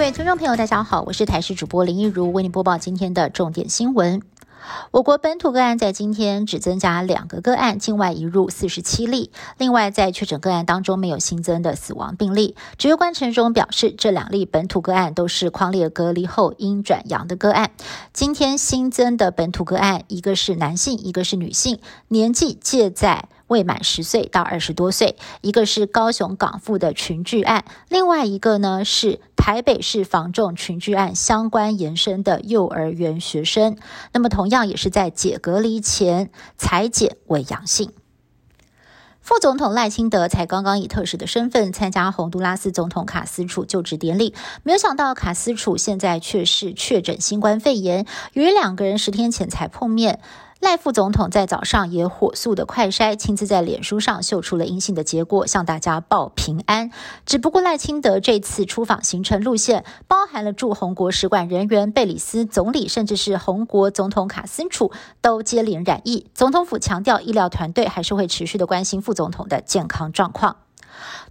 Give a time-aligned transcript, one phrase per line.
[0.00, 4.22] 各位听众朋友，大家好，我是台视主播林一如，为您播报今天的重点新闻。
[4.92, 9.30] 我国本土个案在今天只增加两个个案，境外移入四十七例。
[9.58, 12.56] 另外，在确诊个案当中没有新增的死亡病例。
[12.78, 17.72] 指挥官陈忠表示，这两例本土个案都是框列隔离后因转阳的个案。
[18.14, 21.78] 今天新增的本土个案，一个是男性，一个是女性，
[22.08, 23.28] 年纪介在。
[23.50, 33.76] 未满十岁到二十多岁，一个是高雄港富的群聚案，另外一个呢是台北市防重群聚案相关延伸的幼儿园学生。
[34.12, 37.90] 那么同样也是在解隔离前裁检为阳性。
[39.20, 44.32] 副总统赖清德才刚刚以特使的身份参加洪都拉斯总统卡斯楚就职典礼，
[44.62, 50.20] 没有想到卡斯楚现在却是确诊新冠肺炎，由于两个人十天前才碰面。
[50.60, 56.90] 赖副总统在早上也火速的快筛，亲自在脸书上秀出了阴性的结果，向大家报平安。
[57.24, 66.26] 只不过赖清德这次出访行程路线，包含了驻红国使馆人员、贝里斯总理，甚至是红国总统卡斯楚都接连染疫。
[66.34, 70.56] 总统府强调，医疗团队还是会持续的关心副总统的健康状况。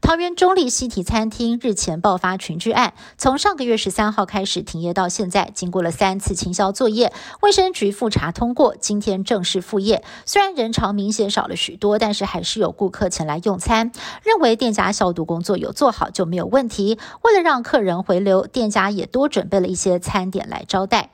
[0.02, 10.04] 桃园中立西提餐厅日前爆发群聚案，从上个月十三号开始停业到现在，经过了三次清消作业，卫生局复查通过，今天正式复业。
[10.26, 13.92] 虽然人潮明显少了许多，但是还是有顾客前来用餐，
[14.24, 16.98] 认为店家消毒工作有做好就没有问题。
[17.22, 21.10] 为了让客人回流，店家也多准备了一些餐点来招待。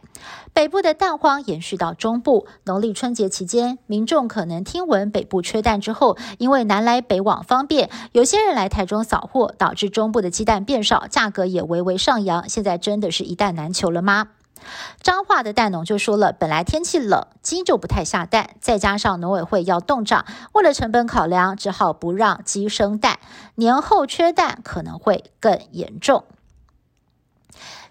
[0.53, 12.47] 北部的蛋荒延续到中部，农历春节期间，民众可能听闻北部缺蛋之后，因为南来北往方便，有些人来台中扫货，导致中部的鸡蛋变少，价格也微微上扬。
[12.47, 14.29] 现在真的是一蛋难求了吗？
[15.01, 23.19] 彰化的蛋农就说了，本来天气冷，鸡就不太下蛋，再加上农委会要冻涨，为了成本考量，只好不让鸡生蛋，
[23.55, 26.23] 年后缺蛋可能会更严重。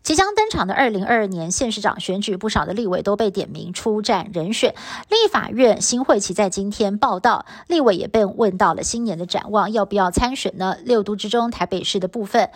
[0.02, 4.74] 即将登场的二零二二年县市长选举，不少的立委都被点名出战人选。
[5.08, 10.76] 立法院新会期在今天报道，立委也被问到了新年的展望，要不要参选呢？
[10.84, 12.50] 六都之中，台北市的部分。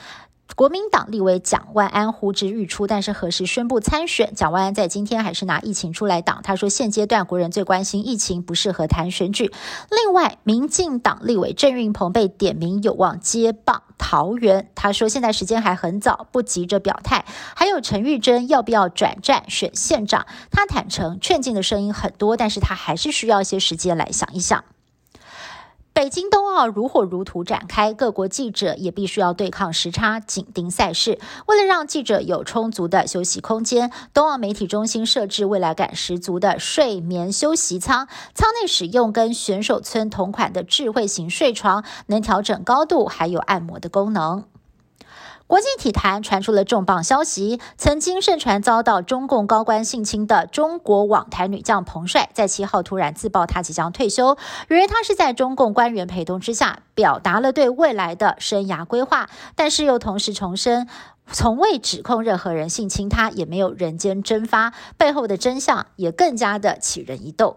[0.56, 4.34] 国民党立委蒋万安呼之欲出，但是何时宣布参选？
[4.34, 6.40] 蒋万安在今天还是拿疫情出来挡。
[6.42, 9.52] 他说，现阶段国人最关心疫情，不适合谈选举。
[9.90, 14.70] 另外，民进党立委郑运鹏被点名有望接棒桃园。
[14.74, 17.24] 他说，现在时间还很早，不急着表态。
[17.54, 20.26] 还有陈玉珍要不要转战选县长？
[20.50, 24.64] 他坦诚劝进的声音很多，但是他还是需要一些时间来想一想。
[26.08, 31.18] 京冬奥如火如荼展开，各国记者也必须要对抗时差，紧盯赛事。
[31.46, 44.44] 为了让记者有充足的休息空间，冬奥媒体中心设置未来感十足的睡眠休息舱，舱内使用跟选手村同款的智慧型睡床，能调整高度，还有按摩的功能。
[45.48, 54.36] 国际体坛传出了重磅消息，曾经盛传遭到中共高官性侵的中国网坛女将彭帅，在七号突然自曝她即将退休，
[54.68, 60.86] 原来她是在中共官员陪同之下，表达了对未来的生涯规划，但是又同时重申，
[61.32, 67.56] 从未指控任何人性侵他，也没有人间蒸发，背后的真相也更加的起人疑窦。